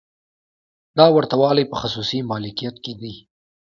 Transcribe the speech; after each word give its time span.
دا 0.97 1.05
ورته 1.15 1.35
والی 1.41 1.65
په 1.71 1.75
خصوصي 1.81 2.19
مالکیت 2.31 2.75
کې 2.83 2.93
دی. 3.01 3.13